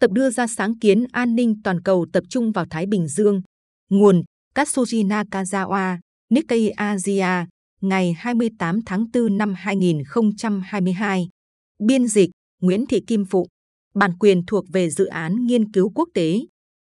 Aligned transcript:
Tập 0.00 0.10
đưa 0.12 0.30
ra 0.30 0.46
sáng 0.46 0.78
kiến 0.78 1.04
an 1.12 1.34
ninh 1.34 1.54
toàn 1.64 1.82
cầu 1.82 2.06
tập 2.12 2.24
trung 2.30 2.52
vào 2.52 2.64
Thái 2.70 2.86
Bình 2.86 3.08
Dương. 3.08 3.42
Nguồn 3.90 4.22
Katsuji 4.54 5.06
Nakazawa, 5.06 5.98
Nikkei 6.30 6.68
Asia, 6.68 7.46
ngày 7.80 8.12
28 8.12 8.80
tháng 8.86 9.06
4 9.12 9.38
năm 9.38 9.54
2022. 9.56 11.28
Biên 11.78 12.06
dịch 12.06 12.30
Nguyễn 12.62 12.86
Thị 12.86 13.00
Kim 13.06 13.24
Phụ. 13.24 13.46
Bản 13.94 14.18
quyền 14.18 14.46
thuộc 14.46 14.64
về 14.72 14.90
dự 14.90 15.06
án 15.06 15.46
nghiên 15.46 15.72
cứu 15.72 15.90
quốc 15.94 16.08
tế. 16.14 16.40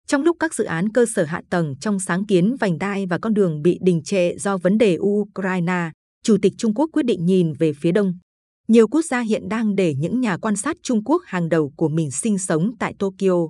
Trong 0.06 0.22
lúc 0.22 0.36
các 0.40 0.54
dự 0.54 0.64
án 0.64 0.88
cơ 0.92 1.06
sở 1.14 1.24
hạ 1.24 1.42
tầng 1.50 1.74
trong 1.80 2.00
sáng 2.00 2.26
kiến 2.26 2.56
vành 2.60 2.78
đai 2.78 3.06
và 3.06 3.18
con 3.18 3.34
đường 3.34 3.62
bị 3.62 3.78
đình 3.82 4.02
trệ 4.02 4.38
do 4.38 4.58
vấn 4.58 4.78
đề 4.78 4.98
Ukraine, 5.00 5.90
Chủ 6.22 6.36
tịch 6.42 6.52
Trung 6.58 6.74
Quốc 6.74 6.90
quyết 6.92 7.06
định 7.06 7.26
nhìn 7.26 7.52
về 7.52 7.72
phía 7.72 7.92
đông. 7.92 8.18
Nhiều 8.70 8.88
quốc 8.88 9.04
gia 9.04 9.20
hiện 9.20 9.48
đang 9.48 9.74
để 9.76 9.94
những 9.94 10.20
nhà 10.20 10.36
quan 10.36 10.56
sát 10.56 10.76
Trung 10.82 11.04
Quốc 11.04 11.22
hàng 11.26 11.48
đầu 11.48 11.72
của 11.76 11.88
mình 11.88 12.10
sinh 12.10 12.38
sống 12.38 12.70
tại 12.78 12.94
Tokyo. 12.98 13.48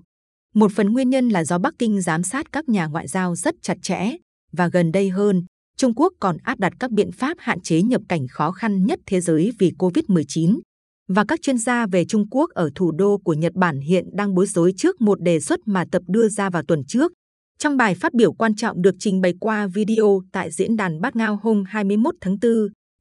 Một 0.54 0.72
phần 0.72 0.92
nguyên 0.92 1.10
nhân 1.10 1.28
là 1.28 1.44
do 1.44 1.58
Bắc 1.58 1.74
Kinh 1.78 2.00
giám 2.02 2.22
sát 2.22 2.52
các 2.52 2.68
nhà 2.68 2.86
ngoại 2.86 3.08
giao 3.08 3.36
rất 3.36 3.54
chặt 3.62 3.78
chẽ, 3.82 4.16
và 4.52 4.68
gần 4.68 4.92
đây 4.92 5.10
hơn, 5.10 5.44
Trung 5.76 5.94
Quốc 5.94 6.12
còn 6.20 6.36
áp 6.42 6.58
đặt 6.58 6.72
các 6.80 6.90
biện 6.90 7.12
pháp 7.12 7.36
hạn 7.40 7.60
chế 7.60 7.82
nhập 7.82 8.02
cảnh 8.08 8.26
khó 8.30 8.50
khăn 8.50 8.86
nhất 8.86 9.00
thế 9.06 9.20
giới 9.20 9.52
vì 9.58 9.72
Covid-19. 9.78 10.60
Và 11.08 11.24
các 11.28 11.42
chuyên 11.42 11.58
gia 11.58 11.86
về 11.86 12.04
Trung 12.04 12.28
Quốc 12.30 12.50
ở 12.50 12.70
thủ 12.74 12.92
đô 12.92 13.18
của 13.24 13.34
Nhật 13.34 13.52
Bản 13.54 13.80
hiện 13.80 14.04
đang 14.12 14.34
bối 14.34 14.46
rối 14.46 14.72
trước 14.76 15.00
một 15.00 15.22
đề 15.22 15.40
xuất 15.40 15.60
mà 15.66 15.84
tập 15.92 16.02
đưa 16.08 16.28
ra 16.28 16.50
vào 16.50 16.62
tuần 16.68 16.82
trước. 16.88 17.12
Trong 17.58 17.76
bài 17.76 17.94
phát 17.94 18.14
biểu 18.14 18.32
quan 18.32 18.54
trọng 18.54 18.82
được 18.82 18.94
trình 18.98 19.20
bày 19.20 19.34
qua 19.40 19.66
video 19.66 20.22
tại 20.32 20.50
diễn 20.50 20.76
đàn 20.76 21.00
Bát 21.00 21.16
Ngao 21.16 21.38
hôm 21.42 21.64
21 21.66 22.14
tháng 22.20 22.36
4, 22.42 22.52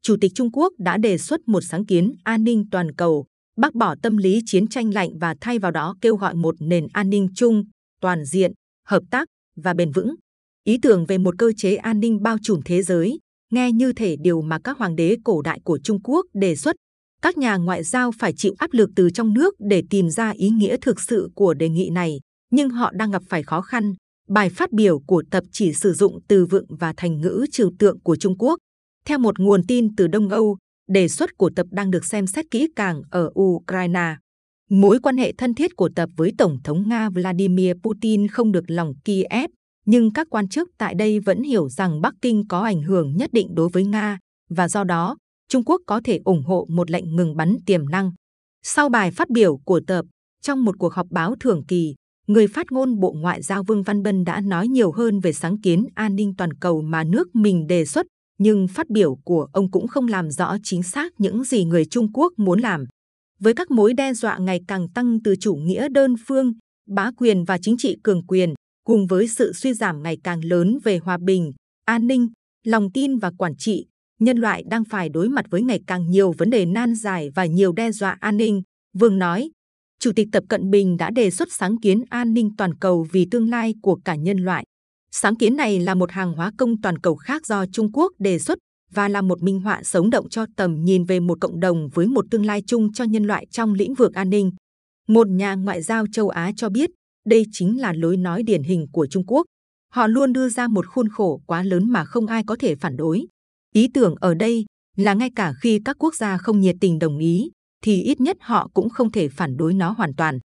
Chủ 0.02 0.16
tịch 0.22 0.32
Trung 0.36 0.52
Quốc 0.52 0.74
đã 0.78 0.98
đề 0.98 1.18
xuất 1.18 1.48
một 1.48 1.62
sáng 1.62 1.86
kiến 1.86 2.14
an 2.24 2.44
ninh 2.44 2.66
toàn 2.72 2.96
cầu, 2.96 3.26
bác 3.58 3.76
bỏ 3.76 3.96
tâm 4.02 4.18
lý 4.18 4.42
chiến 4.46 4.68
tranh 4.68 4.94
lạnh 4.94 5.18
và 5.20 5.36
thay 5.42 5.60
vào 5.60 5.72
đó 5.72 5.96
kêu 6.02 6.16
gọi 6.16 6.36
một 6.36 6.56
nền 6.60 6.88
an 6.94 7.10
ninh 7.10 7.28
chung, 7.36 7.64
toàn 8.02 8.26
diện, 8.26 8.52
hợp 8.88 9.04
tác 9.12 9.28
và 9.56 9.74
bền 9.74 9.92
vững. 9.92 10.16
Ý 10.64 10.78
tưởng 10.82 11.06
về 11.06 11.18
một 11.18 11.36
cơ 11.38 11.52
chế 11.58 11.76
an 11.76 12.00
ninh 12.00 12.22
bao 12.22 12.38
trùm 12.44 12.62
thế 12.66 12.84
giới, 12.84 13.20
nghe 13.52 13.72
như 13.72 13.94
thể 13.94 14.16
điều 14.22 14.42
mà 14.42 14.60
các 14.64 14.78
hoàng 14.78 14.96
đế 14.96 15.18
cổ 15.24 15.42
đại 15.42 15.60
của 15.64 15.80
Trung 15.84 16.02
Quốc 16.04 16.26
đề 16.34 16.56
xuất. 16.56 16.76
Các 17.22 17.38
nhà 17.38 17.58
ngoại 17.58 17.84
giao 17.84 18.12
phải 18.20 18.34
chịu 18.38 18.54
áp 18.58 18.74
lực 18.74 18.90
từ 18.96 19.10
trong 19.10 19.34
nước 19.34 19.56
để 19.60 19.84
tìm 19.90 20.10
ra 20.10 20.30
ý 20.30 20.50
nghĩa 20.50 20.78
thực 20.82 21.02
sự 21.02 21.30
của 21.36 21.54
đề 21.54 21.70
nghị 21.70 21.90
này, 21.90 22.20
nhưng 22.52 22.70
họ 22.70 22.92
đang 22.92 23.12
gặp 23.12 23.24
phải 23.30 23.44
khó 23.44 23.62
khăn. 23.62 23.94
Bài 24.28 24.50
phát 24.50 24.72
biểu 24.72 25.00
của 25.00 25.24
tập 25.32 25.44
chỉ 25.52 25.74
sử 25.74 25.94
dụng 25.94 26.20
từ 26.28 26.46
vựng 26.46 26.66
và 26.70 26.94
thành 26.98 27.22
ngữ 27.22 27.46
trừu 27.52 27.72
tượng 27.80 28.00
của 28.00 28.16
Trung 28.16 28.38
Quốc. 28.38 28.60
Theo 29.10 29.20
một 29.20 29.40
nguồn 29.40 29.62
tin 29.68 29.96
từ 29.96 30.08
Đông 30.08 30.30
Âu, 30.30 30.58
đề 30.90 31.08
xuất 31.08 31.38
của 31.38 31.50
tập 31.56 31.68
đang 31.72 31.92
được 31.92 32.06
xem 32.06 32.28
xét 32.28 32.46
kỹ 32.52 32.68
càng 32.76 33.02
ở 33.12 33.32
Ukraine. 33.40 34.16
Mối 34.70 35.00
quan 35.04 35.18
hệ 35.18 35.34
thân 35.38 35.54
thiết 35.54 35.76
của 35.76 35.90
tập 35.96 36.10
với 36.18 36.32
Tổng 36.38 36.58
thống 36.64 36.90
Nga 36.90 37.10
Vladimir 37.10 37.76
Putin 37.84 38.28
không 38.28 38.52
được 38.52 38.64
lòng 38.68 38.94
Kiev, 39.06 39.50
nhưng 39.86 40.14
các 40.14 40.28
quan 40.30 40.50
chức 40.50 40.70
tại 40.78 40.96
đây 40.96 41.20
vẫn 41.20 41.44
hiểu 41.44 41.70
rằng 41.70 42.02
Bắc 42.02 42.14
Kinh 42.22 42.48
có 42.48 42.60
ảnh 42.60 42.84
hưởng 42.84 43.18
nhất 43.18 43.30
định 43.34 43.56
đối 43.56 43.70
với 43.70 43.86
Nga 43.86 44.20
và 44.50 44.68
do 44.68 44.84
đó 44.84 45.18
Trung 45.50 45.64
Quốc 45.66 45.82
có 45.88 46.02
thể 46.04 46.20
ủng 46.26 46.44
hộ 46.44 46.68
một 46.70 46.92
lệnh 46.92 47.16
ngừng 47.16 47.38
bắn 47.38 47.58
tiềm 47.66 47.90
năng. 47.90 48.12
Sau 48.64 48.90
bài 48.90 49.12
phát 49.12 49.30
biểu 49.30 49.58
của 49.58 49.82
tập, 49.88 50.06
trong 50.42 50.66
một 50.66 50.76
cuộc 50.80 50.94
họp 50.94 51.08
báo 51.10 51.36
thường 51.40 51.64
kỳ, 51.68 51.96
người 52.28 52.48
phát 52.48 52.72
ngôn 52.72 53.00
Bộ 53.00 53.12
Ngoại 53.12 53.42
giao 53.42 53.64
Vương 53.64 53.84
Văn 53.84 54.04
Bân 54.04 54.24
đã 54.24 54.42
nói 54.42 54.68
nhiều 54.68 54.92
hơn 54.92 55.20
về 55.20 55.34
sáng 55.34 55.62
kiến 55.62 55.86
an 55.96 56.16
ninh 56.16 56.34
toàn 56.38 56.54
cầu 56.54 56.82
mà 56.82 57.04
nước 57.04 57.36
mình 57.36 57.68
đề 57.68 57.86
xuất, 57.86 58.06
nhưng 58.40 58.68
phát 58.68 58.90
biểu 58.90 59.16
của 59.16 59.48
ông 59.54 59.72
cũng 59.72 59.88
không 59.88 60.08
làm 60.08 60.32
rõ 60.32 60.58
chính 60.64 60.84
xác 60.84 61.14
những 61.18 61.44
gì 61.44 61.66
người 61.66 61.86
Trung 61.86 62.08
Quốc 62.14 62.34
muốn 62.38 62.60
làm. 62.60 62.86
Với 63.40 63.54
các 63.54 63.72
mối 63.72 63.94
đe 63.94 64.14
dọa 64.14 64.38
ngày 64.38 64.60
càng 64.68 64.88
tăng 64.90 65.20
từ 65.24 65.36
chủ 65.40 65.56
nghĩa 65.56 65.90
đơn 65.90 66.16
phương, 66.28 66.54
bá 66.88 67.12
quyền 67.18 67.44
và 67.44 67.58
chính 67.58 67.78
trị 67.78 67.98
cường 68.04 68.26
quyền, 68.28 68.54
cùng 68.84 69.08
với 69.08 69.28
sự 69.28 69.54
suy 69.54 69.74
giảm 69.74 70.04
ngày 70.04 70.18
càng 70.24 70.46
lớn 70.46 70.78
về 70.84 70.98
hòa 70.98 71.18
bình, 71.18 71.54
an 71.86 72.08
ninh, 72.08 72.30
lòng 72.66 72.92
tin 72.94 73.18
và 73.18 73.32
quản 73.38 73.56
trị, 73.58 73.86
nhân 74.20 74.38
loại 74.38 74.64
đang 74.70 74.84
phải 74.86 75.10
đối 75.10 75.30
mặt 75.30 75.46
với 75.50 75.62
ngày 75.62 75.80
càng 75.88 76.10
nhiều 76.10 76.34
vấn 76.38 76.50
đề 76.50 76.66
nan 76.66 76.96
giải 76.96 77.30
và 77.36 77.46
nhiều 77.46 77.72
đe 77.72 77.92
dọa 77.92 78.18
an 78.20 78.38
ninh. 78.38 78.62
Vương 78.94 79.20
nói, 79.20 79.50
Chủ 80.00 80.12
tịch 80.16 80.28
Tập 80.32 80.44
Cận 80.50 80.70
Bình 80.70 80.98
đã 80.98 81.10
đề 81.12 81.32
xuất 81.32 81.52
sáng 81.52 81.78
kiến 81.78 82.04
an 82.10 82.34
ninh 82.34 82.50
toàn 82.58 82.76
cầu 82.76 83.08
vì 83.12 83.28
tương 83.32 83.50
lai 83.50 83.74
của 83.82 83.96
cả 84.06 84.16
nhân 84.16 84.38
loại. 84.38 84.64
Sáng 85.12 85.36
kiến 85.36 85.56
này 85.56 85.80
là 85.80 85.96
một 85.96 86.12
hàng 86.12 86.34
hóa 86.34 86.52
công 86.58 86.82
toàn 86.82 86.98
cầu 86.98 87.16
khác 87.16 87.46
do 87.46 87.66
Trung 87.66 87.92
Quốc 87.92 88.12
đề 88.20 88.40
xuất 88.40 88.58
và 88.92 89.10
là 89.10 89.22
một 89.22 89.44
minh 89.44 89.60
họa 89.60 89.84
sống 89.84 90.10
động 90.10 90.30
cho 90.30 90.46
tầm 90.56 90.84
nhìn 90.84 91.04
về 91.04 91.20
một 91.20 91.38
cộng 91.42 91.60
đồng 91.60 91.90
với 91.94 92.08
một 92.08 92.26
tương 92.32 92.46
lai 92.46 92.64
chung 92.68 92.94
cho 92.94 93.04
nhân 93.04 93.24
loại 93.24 93.46
trong 93.52 93.74
lĩnh 93.74 93.94
vực 93.94 94.14
an 94.14 94.30
ninh. 94.30 94.52
Một 95.08 95.28
nhà 95.28 95.56
ngoại 95.56 95.82
giao 95.82 96.06
châu 96.12 96.30
Á 96.30 96.52
cho 96.56 96.70
biết, 96.70 96.90
đây 97.26 97.46
chính 97.52 97.82
là 97.82 97.94
lối 97.94 98.18
nói 98.18 98.44
điển 98.44 98.64
hình 98.64 98.88
của 98.92 99.08
Trung 99.08 99.26
Quốc. 99.28 99.46
Họ 99.94 100.08
luôn 100.08 100.34
đưa 100.34 100.50
ra 100.50 100.68
một 100.68 100.88
khuôn 100.88 101.10
khổ 101.10 101.42
quá 101.46 101.64
lớn 101.64 101.90
mà 101.90 102.06
không 102.06 102.28
ai 102.28 102.44
có 102.48 102.56
thể 102.60 102.76
phản 102.76 102.98
đối. 102.98 103.26
Ý 103.74 103.88
tưởng 103.94 104.16
ở 104.16 104.34
đây 104.34 104.66
là 104.98 105.14
ngay 105.14 105.30
cả 105.36 105.54
khi 105.62 105.80
các 105.86 105.96
quốc 106.00 106.16
gia 106.16 106.38
không 106.38 106.60
nhiệt 106.60 106.76
tình 106.82 107.00
đồng 107.00 107.18
ý, 107.18 107.50
thì 107.84 108.02
ít 108.02 108.22
nhất 108.22 108.38
họ 108.40 108.70
cũng 108.74 108.90
không 108.90 109.12
thể 109.12 109.30
phản 109.30 109.58
đối 109.58 109.74
nó 109.74 109.92
hoàn 109.92 110.16
toàn. 110.16 110.40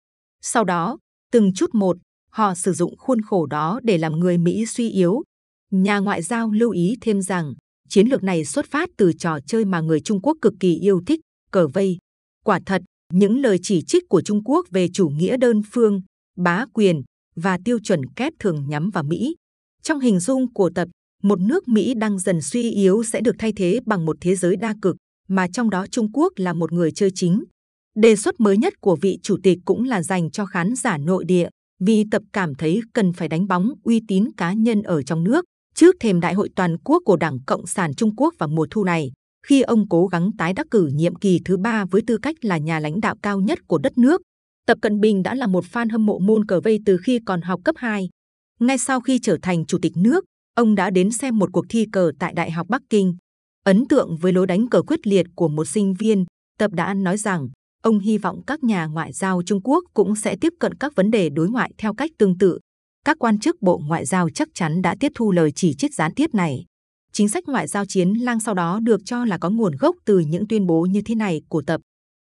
Sau 0.43 0.65
đó, 0.65 0.99
từng 1.33 1.53
chút 1.55 1.75
một, 1.75 1.97
họ 2.33 2.55
sử 2.55 2.73
dụng 2.73 2.97
khuôn 2.97 3.21
khổ 3.23 3.47
đó 3.47 3.81
để 3.83 3.99
làm 3.99 4.13
người 4.13 4.39
Mỹ 4.39 4.67
suy 4.67 4.91
yếu. 4.91 5.23
Nhà 5.71 5.99
ngoại 5.99 6.23
giao 6.23 6.51
lưu 6.51 6.71
ý 6.71 6.97
thêm 7.01 7.23
rằng, 7.23 7.55
chiến 7.89 8.09
lược 8.09 8.23
này 8.23 8.45
xuất 8.45 8.67
phát 8.71 8.89
từ 8.97 9.13
trò 9.13 9.39
chơi 9.47 9.65
mà 9.65 9.81
người 9.81 10.01
Trung 10.01 10.21
Quốc 10.23 10.37
cực 10.43 10.55
kỳ 10.61 10.75
yêu 10.75 11.01
thích, 11.07 11.21
cờ 11.51 11.69
vây. 11.69 11.99
Quả 12.45 12.61
thật, 12.67 12.83
những 13.13 13.41
lời 13.41 13.59
chỉ 13.63 13.83
trích 13.83 14.09
của 14.09 14.21
Trung 14.21 14.45
Quốc 14.45 14.67
về 14.71 14.89
chủ 14.93 15.09
nghĩa 15.09 15.37
đơn 15.37 15.63
phương, 15.73 16.01
bá 16.37 16.67
quyền 16.73 17.03
và 17.37 17.59
tiêu 17.65 17.79
chuẩn 17.79 18.01
kép 18.17 18.33
thường 18.39 18.65
nhắm 18.69 18.91
vào 18.91 19.05
Mỹ. 19.05 19.37
Trong 19.83 20.01
hình 20.01 20.21
dung 20.21 20.53
của 20.53 20.71
tập, 20.75 20.89
một 21.23 21.41
nước 21.41 21.69
Mỹ 21.69 21.95
đang 21.95 22.19
dần 22.19 22.43
suy 22.43 22.71
yếu 22.71 23.03
sẽ 23.05 23.21
được 23.21 23.37
thay 23.39 23.53
thế 23.57 23.81
bằng 23.87 24.05
một 24.05 24.17
thế 24.21 24.37
giới 24.37 24.57
đa 24.57 24.75
cực, 24.83 24.97
mà 25.29 25.47
trong 25.53 25.71
đó 25.71 25.87
Trung 25.87 26.13
Quốc 26.13 26.33
là 26.37 26.53
một 26.53 26.73
người 26.73 26.93
chơi 26.93 27.11
chính. 27.15 27.45
Đề 27.95 28.17
xuất 28.17 28.41
mới 28.41 28.57
nhất 28.57 28.81
của 28.81 28.97
vị 29.01 29.19
chủ 29.23 29.37
tịch 29.43 29.59
cũng 29.65 29.85
là 29.85 30.03
dành 30.03 30.31
cho 30.31 30.47
khán 30.47 30.75
giả 30.75 30.99
nội 30.99 31.25
địa, 31.25 31.49
vì 31.85 32.05
tập 32.11 32.23
cảm 32.33 32.55
thấy 32.55 32.81
cần 32.93 33.13
phải 33.13 33.29
đánh 33.29 33.47
bóng 33.49 33.71
uy 33.83 34.01
tín 34.09 34.29
cá 34.37 34.53
nhân 34.53 34.83
ở 34.83 35.03
trong 35.03 35.25
nước 35.25 35.45
trước 35.75 35.97
thềm 36.01 36.21
đại 36.21 36.35
hội 36.35 36.49
toàn 36.57 36.77
quốc 36.85 37.03
của 37.05 37.17
Đảng 37.17 37.39
Cộng 37.47 37.67
sản 37.67 37.95
Trung 37.95 38.17
Quốc 38.17 38.35
vào 38.39 38.49
mùa 38.49 38.67
thu 38.71 38.85
này, 38.85 39.13
khi 39.47 39.63
ông 39.63 39.89
cố 39.89 40.07
gắng 40.07 40.31
tái 40.39 40.53
đắc 40.53 40.67
cử 40.71 40.91
nhiệm 40.95 41.15
kỳ 41.15 41.41
thứ 41.45 41.57
ba 41.57 41.85
với 41.85 42.03
tư 42.07 42.19
cách 42.23 42.37
là 42.45 42.59
nhà 42.59 42.81
lãnh 42.81 43.01
đạo 43.01 43.17
cao 43.23 43.41
nhất 43.41 43.59
của 43.67 43.79
đất 43.79 43.99
nước. 43.99 44.23
Tập 44.67 44.79
Cận 44.83 45.01
Bình 45.01 45.23
đã 45.23 45.35
là 45.35 45.47
một 45.47 45.65
fan 45.73 45.89
hâm 45.93 46.07
mộ 46.07 46.19
môn 46.19 46.47
cờ 46.47 46.61
vây 46.61 46.79
từ 46.87 46.97
khi 46.97 47.21
còn 47.27 47.43
học 47.43 47.61
cấp 47.65 47.75
2. 47.79 48.09
Ngay 48.61 48.79
sau 48.79 49.01
khi 49.01 49.19
trở 49.19 49.37
thành 49.43 49.67
chủ 49.67 49.79
tịch 49.83 49.93
nước, 49.97 50.25
ông 50.55 50.75
đã 50.75 50.91
đến 50.91 51.11
xem 51.11 51.39
một 51.39 51.49
cuộc 51.53 51.65
thi 51.69 51.87
cờ 51.93 52.13
tại 52.19 52.33
Đại 52.35 52.51
học 52.51 52.67
Bắc 52.71 52.83
Kinh. 52.91 53.17
Ấn 53.65 53.85
tượng 53.89 54.17
với 54.17 54.33
lối 54.33 54.47
đánh 54.47 54.69
cờ 54.69 54.83
quyết 54.83 55.07
liệt 55.07 55.27
của 55.35 55.49
một 55.49 55.65
sinh 55.65 55.95
viên, 55.95 56.25
Tập 56.59 56.71
đã 56.75 56.95
nói 56.95 57.17
rằng 57.17 57.49
ông 57.83 57.99
hy 57.99 58.19
vọng 58.19 58.43
các 58.47 58.65
nhà 58.65 58.87
ngoại 58.87 59.13
giao 59.13 59.43
Trung 59.47 59.61
Quốc 59.65 59.85
cũng 59.95 60.17
sẽ 60.17 60.37
tiếp 60.37 60.53
cận 60.61 60.75
các 60.75 60.95
vấn 60.95 61.11
đề 61.11 61.29
đối 61.29 61.49
ngoại 61.49 61.73
theo 61.79 61.95
cách 61.95 62.11
tương 62.19 62.39
tự. 62.39 62.59
Các 63.05 63.19
quan 63.19 63.39
chức 63.39 63.63
Bộ 63.63 63.81
Ngoại 63.87 64.07
giao 64.07 64.31
chắc 64.31 64.49
chắn 64.55 64.83
đã 64.83 64.97
tiếp 65.01 65.13
thu 65.15 65.33
lời 65.33 65.53
chỉ 65.55 65.75
trích 65.75 65.95
gián 65.95 66.15
tiếp 66.15 66.35
này. 66.35 66.65
Chính 67.13 67.29
sách 67.29 67.45
ngoại 67.47 67.69
giao 67.69 67.85
chiến 67.87 68.15
lang 68.15 68.41
sau 68.41 68.55
đó 68.55 68.81
được 68.83 69.01
cho 69.05 69.25
là 69.25 69.39
có 69.39 69.51
nguồn 69.51 69.77
gốc 69.77 69.97
từ 70.05 70.19
những 70.19 70.49
tuyên 70.49 70.67
bố 70.67 70.83
như 70.83 71.03
thế 71.05 71.15
này 71.15 71.43
của 71.49 71.63
Tập. 71.67 71.81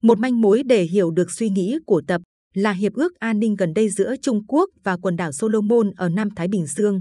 Một 0.02 0.18
manh 0.18 0.40
mối 0.40 0.62
để 0.62 0.82
hiểu 0.82 1.10
được 1.10 1.30
suy 1.30 1.48
nghĩ 1.48 1.78
của 1.86 2.02
Tập 2.06 2.22
là 2.54 2.72
hiệp 2.72 2.92
ước 2.92 3.14
an 3.18 3.38
ninh 3.38 3.54
gần 3.56 3.74
đây 3.74 3.88
giữa 3.88 4.14
Trung 4.22 4.46
Quốc 4.46 4.70
và 4.84 4.96
quần 4.96 5.16
đảo 5.16 5.32
Solomon 5.32 5.90
ở 5.96 6.08
Nam 6.08 6.28
Thái 6.36 6.48
Bình 6.48 6.66
Dương. 6.66 7.00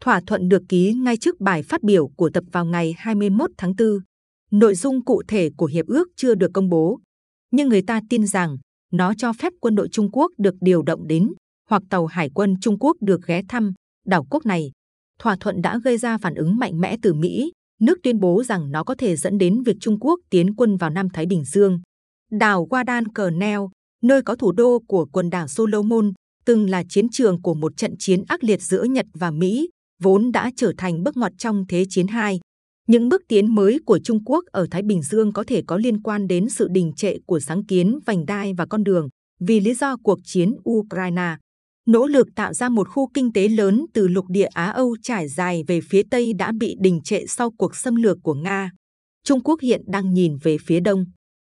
Thỏa 0.00 0.20
thuận 0.26 0.48
được 0.48 0.62
ký 0.68 0.92
ngay 0.92 1.16
trước 1.16 1.40
bài 1.40 1.62
phát 1.62 1.82
biểu 1.82 2.08
của 2.16 2.30
Tập 2.30 2.44
vào 2.52 2.64
ngày 2.64 2.94
21 2.98 3.50
tháng 3.58 3.72
4. 3.78 3.88
Nội 4.50 4.74
dung 4.74 5.04
cụ 5.04 5.22
thể 5.28 5.50
của 5.56 5.66
hiệp 5.66 5.86
ước 5.86 6.08
chưa 6.16 6.34
được 6.34 6.50
công 6.54 6.68
bố, 6.68 6.98
nhưng 7.50 7.68
người 7.68 7.82
ta 7.82 8.00
tin 8.08 8.26
rằng 8.26 8.56
nó 8.92 9.14
cho 9.14 9.32
phép 9.32 9.52
quân 9.60 9.74
đội 9.74 9.88
Trung 9.88 10.10
Quốc 10.12 10.32
được 10.38 10.54
điều 10.60 10.82
động 10.82 11.06
đến 11.06 11.32
hoặc 11.70 11.82
tàu 11.90 12.06
hải 12.06 12.30
quân 12.34 12.54
Trung 12.60 12.78
Quốc 12.78 12.96
được 13.00 13.20
ghé 13.26 13.42
thăm 13.48 13.72
đảo 14.06 14.26
quốc 14.30 14.46
này. 14.46 14.70
Thỏa 15.18 15.36
thuận 15.40 15.62
đã 15.62 15.78
gây 15.84 15.98
ra 15.98 16.18
phản 16.18 16.34
ứng 16.34 16.56
mạnh 16.56 16.80
mẽ 16.80 16.96
từ 17.02 17.14
Mỹ, 17.14 17.52
nước 17.80 17.98
tuyên 18.02 18.20
bố 18.20 18.42
rằng 18.44 18.70
nó 18.70 18.84
có 18.84 18.94
thể 18.94 19.16
dẫn 19.16 19.38
đến 19.38 19.62
việc 19.62 19.76
Trung 19.80 20.00
Quốc 20.00 20.20
tiến 20.30 20.54
quân 20.54 20.76
vào 20.76 20.90
Nam 20.90 21.08
Thái 21.08 21.26
Bình 21.26 21.44
Dương. 21.44 21.80
Đảo 22.30 22.66
Guadalcanal, 22.70 23.60
nơi 24.02 24.22
có 24.22 24.36
thủ 24.36 24.52
đô 24.52 24.78
của 24.88 25.06
quần 25.12 25.30
đảo 25.30 25.48
Solomon, 25.48 26.12
từng 26.44 26.70
là 26.70 26.84
chiến 26.88 27.08
trường 27.08 27.42
của 27.42 27.54
một 27.54 27.76
trận 27.76 27.94
chiến 27.98 28.22
ác 28.28 28.44
liệt 28.44 28.62
giữa 28.62 28.84
Nhật 28.84 29.06
và 29.14 29.30
Mỹ, 29.30 29.68
vốn 30.02 30.32
đã 30.32 30.50
trở 30.56 30.72
thành 30.78 31.02
bước 31.02 31.16
ngoặt 31.16 31.32
trong 31.38 31.64
Thế 31.68 31.84
chiến 31.88 32.06
II. 32.06 32.40
Những 32.88 33.08
bước 33.08 33.22
tiến 33.28 33.54
mới 33.54 33.78
của 33.86 33.98
Trung 34.04 34.24
Quốc 34.24 34.44
ở 34.52 34.66
Thái 34.70 34.82
Bình 34.82 35.02
Dương 35.02 35.32
có 35.32 35.44
thể 35.46 35.62
có 35.66 35.76
liên 35.76 36.02
quan 36.02 36.26
đến 36.28 36.48
sự 36.48 36.68
đình 36.70 36.92
trệ 36.96 37.16
của 37.26 37.40
sáng 37.40 37.64
kiến 37.64 37.98
vành 38.06 38.26
đai 38.26 38.52
và 38.54 38.66
con 38.66 38.84
đường 38.84 39.08
vì 39.40 39.60
lý 39.60 39.74
do 39.74 39.96
cuộc 40.02 40.18
chiến 40.24 40.54
Ukraine. 40.70 41.36
Nỗ 41.86 42.06
lực 42.06 42.28
tạo 42.36 42.54
ra 42.54 42.68
một 42.68 42.88
khu 42.88 43.08
kinh 43.14 43.32
tế 43.32 43.48
lớn 43.48 43.86
từ 43.94 44.08
lục 44.08 44.24
địa 44.28 44.48
Á 44.54 44.70
Âu 44.70 44.96
trải 45.02 45.28
dài 45.28 45.64
về 45.66 45.80
phía 45.80 46.02
Tây 46.10 46.32
đã 46.32 46.52
bị 46.60 46.76
đình 46.80 47.00
trệ 47.04 47.26
sau 47.26 47.50
cuộc 47.50 47.76
xâm 47.76 47.96
lược 47.96 48.18
của 48.22 48.34
Nga. 48.34 48.70
Trung 49.24 49.40
Quốc 49.44 49.60
hiện 49.60 49.82
đang 49.86 50.14
nhìn 50.14 50.36
về 50.42 50.56
phía 50.66 50.80
Đông. 50.80 51.04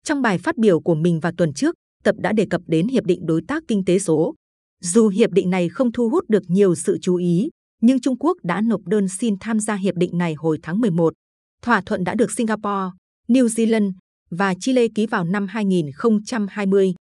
Trong 0.05 0.23
bài 0.23 0.39
phát 0.39 0.57
biểu 0.57 0.81
của 0.81 0.95
mình 0.95 1.21
vào 1.21 1.33
tuần 1.37 1.53
trước, 1.53 1.75
Tập 2.05 2.15
đã 2.19 2.33
đề 2.33 2.47
cập 2.51 2.61
đến 2.67 2.89
Hiệp 2.89 3.05
định 3.05 3.27
Đối 3.27 3.43
tác 3.49 3.63
Kinh 3.69 3.85
tế 3.85 3.99
số. 3.99 4.35
Dù 4.83 5.09
hiệp 5.09 5.31
định 5.31 5.51
này 5.51 5.69
không 5.69 5.93
thu 5.93 6.09
hút 6.09 6.25
được 6.29 6.43
nhiều 6.49 6.75
sự 6.75 6.99
chú 7.03 7.17
ý, 7.17 7.49
nhưng 7.81 8.01
Trung 8.01 8.17
Quốc 8.19 8.37
đã 8.43 8.61
nộp 8.61 8.81
đơn 8.87 9.09
xin 9.09 9.35
tham 9.41 9.61
gia 9.61 9.75
hiệp 9.75 9.95
định 9.95 10.19
này 10.19 10.35
hồi 10.35 10.59
tháng 10.63 10.81
11. 10.81 11.15
Thỏa 11.63 11.81
thuận 11.81 12.05
đã 12.05 12.15
được 12.15 12.31
Singapore, 12.31 12.91
New 13.29 13.47
Zealand 13.47 13.93
và 14.31 14.55
Chile 14.61 14.87
ký 14.95 15.07
vào 15.07 15.25
năm 15.25 15.47
2020. 15.47 16.95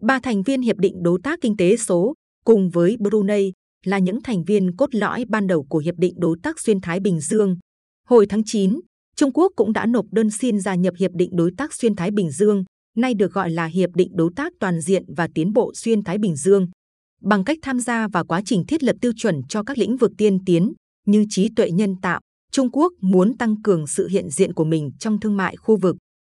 Ba 0.00 0.20
thành 0.22 0.42
viên 0.42 0.62
hiệp 0.62 0.76
định 0.76 1.02
đối 1.02 1.18
tác 1.22 1.38
kinh 1.42 1.56
tế 1.56 1.76
số 1.76 2.14
cùng 2.44 2.70
với 2.70 2.96
Brunei 3.00 3.52
là 3.84 3.98
những 3.98 4.22
thành 4.22 4.44
viên 4.44 4.76
cốt 4.76 4.94
lõi 4.94 5.24
ban 5.28 5.46
đầu 5.46 5.66
của 5.68 5.78
hiệp 5.78 5.94
định 5.98 6.14
đối 6.16 6.36
tác 6.42 6.60
xuyên 6.60 6.80
Thái 6.80 7.00
Bình 7.00 7.20
Dương. 7.20 7.56
Hồi 8.08 8.26
tháng 8.26 8.44
9, 8.44 8.80
Trung 9.16 9.32
Quốc 9.32 9.52
cũng 9.56 9.72
đã 9.72 9.86
nộp 9.86 10.06
đơn 10.10 10.30
xin 10.30 10.60
gia 10.60 10.74
nhập 10.74 10.94
hiệp 10.98 11.10
định 11.14 11.30
đối 11.32 11.50
tác 11.56 11.74
xuyên 11.74 11.96
Thái 11.96 12.10
Bình 12.10 12.30
Dương, 12.30 12.64
nay 12.96 13.14
được 13.14 13.32
gọi 13.32 13.50
là 13.50 13.66
hiệp 13.66 13.90
định 13.94 14.08
đối 14.14 14.30
tác 14.36 14.52
toàn 14.60 14.80
diện 14.80 15.04
và 15.16 15.28
tiến 15.34 15.52
bộ 15.52 15.72
xuyên 15.74 16.04
Thái 16.04 16.18
Bình 16.18 16.36
Dương 16.36 16.66
bằng 17.26 17.44
cách 17.44 17.58
tham 17.62 17.80
gia 17.80 18.08
vào 18.08 18.24
quá 18.24 18.42
trình 18.44 18.64
thiết 18.66 18.82
lập 18.82 18.96
tiêu 19.00 19.12
chuẩn 19.16 19.42
cho 19.48 19.62
các 19.62 19.78
lĩnh 19.78 19.96
vực 19.96 20.12
tiên 20.18 20.38
tiến 20.46 20.72
như 21.06 21.24
trí 21.28 21.48
tuệ 21.56 21.70
nhân 21.70 21.94
tạo. 22.02 22.20
Trung 22.52 22.70
Quốc 22.72 22.92
muốn 23.00 23.36
tăng 23.36 23.62
cường 23.62 23.86
sự 23.86 24.08
hiện 24.08 24.30
diện 24.30 24.52
của 24.54 24.64
mình 24.64 24.90
trong 24.98 25.20
thương 25.20 25.36
mại 25.36 25.56
khu 25.56 25.76
vực, 25.76 25.96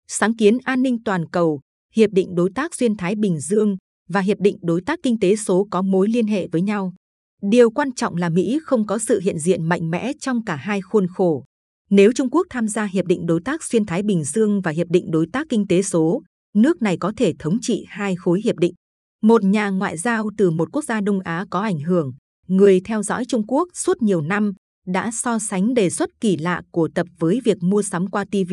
sáng 0.09 0.37
kiến 0.37 0.59
an 0.65 0.83
ninh 0.83 1.03
toàn 1.05 1.29
cầu, 1.31 1.61
hiệp 1.95 2.11
định 2.11 2.35
đối 2.35 2.51
tác 2.55 2.75
xuyên 2.75 2.97
Thái 2.97 3.15
Bình 3.15 3.41
Dương 3.41 3.77
và 4.09 4.21
hiệp 4.21 4.39
định 4.41 4.57
đối 4.63 4.81
tác 4.87 4.99
kinh 5.03 5.19
tế 5.19 5.37
số 5.37 5.67
có 5.71 5.83
mối 5.83 6.09
liên 6.09 6.27
hệ 6.27 6.49
với 6.53 6.63
nhau. 6.63 6.95
Điều 7.43 7.71
quan 7.71 7.95
trọng 7.95 8.17
là 8.17 8.29
Mỹ 8.29 8.59
không 8.63 8.87
có 8.87 8.99
sự 8.99 9.21
hiện 9.21 9.39
diện 9.39 9.69
mạnh 9.69 9.91
mẽ 9.91 10.13
trong 10.21 10.45
cả 10.45 10.57
hai 10.57 10.81
khuôn 10.81 11.07
khổ. 11.07 11.45
Nếu 11.91 12.13
Trung 12.13 12.31
Quốc 12.31 12.47
tham 12.51 12.69
gia 12.69 12.85
hiệp 12.85 13.05
định 13.05 13.27
đối 13.27 13.41
tác 13.45 13.65
xuyên 13.65 13.87
Thái 13.87 14.03
Bình 14.03 14.25
Dương 14.25 14.61
và 14.61 14.71
hiệp 14.71 14.87
định 14.91 15.11
đối 15.11 15.27
tác 15.33 15.47
kinh 15.51 15.67
tế 15.67 15.83
số, 15.83 16.23
nước 16.55 16.83
này 16.83 16.97
có 16.97 17.13
thể 17.17 17.33
thống 17.39 17.59
trị 17.61 17.85
hai 17.89 18.17
khối 18.17 18.41
hiệp 18.45 18.57
định. 18.57 18.75
Một 19.23 19.45
nhà 19.45 19.71
ngoại 19.71 19.99
giao 19.99 20.31
từ 20.37 20.51
một 20.51 20.69
quốc 20.73 20.85
gia 20.85 21.01
Đông 21.01 21.21
Á 21.21 21.45
có 21.51 21.61
ảnh 21.61 21.79
hưởng, 21.81 22.13
người 22.49 22.81
theo 22.85 23.03
dõi 23.03 23.25
Trung 23.25 23.47
Quốc 23.47 23.69
suốt 23.75 24.03
nhiều 24.03 24.21
năm, 24.21 24.53
đã 24.87 25.11
so 25.11 25.39
sánh 25.39 25.75
đề 25.75 25.91
xuất 25.91 26.11
kỳ 26.21 26.37
lạ 26.37 26.63
của 26.71 26.89
tập 26.95 27.07
với 27.19 27.41
việc 27.45 27.57
mua 27.61 27.83
sắm 27.83 28.07
qua 28.07 28.25
TV. 28.25 28.53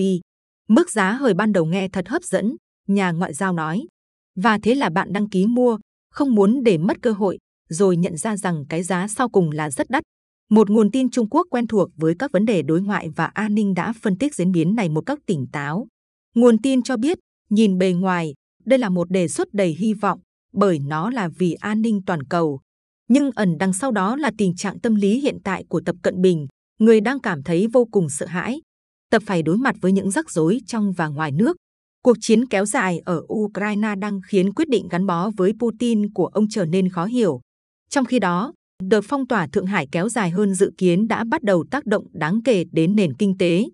Mức 0.68 0.92
giá 0.92 1.12
hơi 1.12 1.34
ban 1.34 1.52
đầu 1.52 1.66
nghe 1.66 1.88
thật 1.88 2.08
hấp 2.08 2.24
dẫn, 2.24 2.56
nhà 2.88 3.12
ngoại 3.12 3.34
giao 3.34 3.54
nói. 3.54 3.86
Và 4.36 4.60
thế 4.64 4.76
là 4.76 4.90
bạn 4.90 5.14
đăng 5.14 5.30
ký 5.30 5.46
mua, 5.46 5.78
không 6.12 6.36
muốn 6.36 6.64
để 6.64 6.78
mất 6.78 6.98
cơ 7.02 7.12
hội, 7.12 7.38
rồi 7.70 7.98
nhận 7.98 8.18
ra 8.18 8.38
rằng 8.38 8.66
cái 8.70 8.84
giá 8.84 9.08
sau 9.08 9.30
cùng 9.30 9.52
là 9.52 9.72
rất 9.72 9.90
đắt. 9.90 10.04
Một 10.50 10.70
nguồn 10.70 10.92
tin 10.92 11.10
Trung 11.10 11.30
Quốc 11.30 11.48
quen 11.50 11.68
thuộc 11.68 11.90
với 11.96 12.16
các 12.20 12.32
vấn 12.32 12.46
đề 12.46 12.62
đối 12.62 12.82
ngoại 12.82 13.10
và 13.16 13.26
an 13.26 13.56
ninh 13.56 13.74
đã 13.74 13.94
phân 14.02 14.18
tích 14.18 14.36
diễn 14.36 14.52
biến 14.52 14.76
này 14.76 14.90
một 14.90 15.02
cách 15.06 15.20
tỉnh 15.26 15.46
táo. 15.52 15.88
Nguồn 16.36 16.58
tin 16.58 16.82
cho 16.82 16.98
biết, 16.98 17.18
nhìn 17.50 17.78
bề 17.78 17.94
ngoài, 17.94 18.34
đây 18.66 18.80
là 18.80 18.90
một 18.90 19.12
đề 19.12 19.28
xuất 19.28 19.54
đầy 19.54 19.76
hy 19.80 19.94
vọng, 19.94 20.20
bởi 20.56 20.80
nó 20.80 21.10
là 21.10 21.30
vì 21.38 21.54
an 21.54 21.82
ninh 21.82 22.02
toàn 22.06 22.24
cầu. 22.24 22.60
Nhưng 23.08 23.32
ẩn 23.36 23.58
đằng 23.58 23.74
sau 23.74 23.92
đó 23.92 24.16
là 24.16 24.32
tình 24.38 24.56
trạng 24.56 24.80
tâm 24.80 24.96
lý 24.96 25.20
hiện 25.20 25.38
tại 25.44 25.64
của 25.70 25.82
Tập 25.86 25.96
Cận 26.04 26.22
Bình, 26.22 26.48
người 26.80 27.02
đang 27.02 27.20
cảm 27.20 27.44
thấy 27.44 27.68
vô 27.74 27.86
cùng 27.92 28.10
sợ 28.10 28.26
hãi. 28.26 28.62
Tập 29.12 29.24
phải 29.26 29.44
đối 29.44 29.58
mặt 29.58 29.76
với 29.82 29.92
những 29.92 30.12
rắc 30.12 30.30
rối 30.30 30.60
trong 30.68 30.94
và 30.94 31.08
ngoài 31.08 31.32
nước. 31.32 31.58
Cuộc 32.04 32.18
chiến 32.22 32.46
kéo 32.46 32.66
dài 32.66 33.00
ở 33.06 33.22
Ukraine 33.34 33.96
đang 33.96 34.20
khiến 34.28 34.54
quyết 34.54 34.70
định 34.70 34.88
gắn 34.88 35.06
bó 35.06 35.30
với 35.38 35.54
Putin 35.60 36.14
của 36.14 36.26
ông 36.26 36.46
trở 36.50 36.66
nên 36.66 36.90
khó 36.90 37.06
hiểu. 37.06 37.42
Trong 37.90 38.06
khi 38.06 38.20
đó, 38.20 38.54
đợt 38.84 39.02
phong 39.04 39.28
tỏa 39.28 39.48
Thượng 39.48 39.66
Hải 39.66 39.88
kéo 39.92 40.10
dài 40.10 40.30
hơn 40.30 40.54
dự 40.54 40.72
kiến 40.78 41.08
đã 41.08 41.24
bắt 41.24 41.44
đầu 41.44 41.66
tác 41.72 41.86
động 41.86 42.06
đáng 42.14 42.40
kể 42.44 42.64
đến 42.72 42.96
nền 42.96 43.14
kinh 43.14 43.38
tế. 43.38 43.66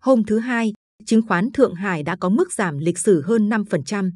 Hôm 0.00 0.24
thứ 0.24 0.38
Hai, 0.38 0.72
chứng 1.04 1.22
khoán 1.22 1.52
Thượng 1.52 1.74
Hải 1.74 2.02
đã 2.02 2.16
có 2.16 2.28
mức 2.28 2.52
giảm 2.52 2.78
lịch 2.78 2.98
sử 2.98 3.22
hơn 3.22 3.48
5%. 3.48 4.10